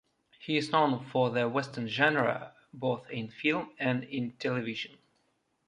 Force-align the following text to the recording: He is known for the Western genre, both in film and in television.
He 0.39 0.57
is 0.57 0.71
known 0.71 1.05
for 1.11 1.29
the 1.29 1.47
Western 1.47 1.87
genre, 1.87 2.53
both 2.73 3.07
in 3.11 3.29
film 3.29 3.73
and 3.77 4.03
in 4.05 4.31
television. 4.31 4.97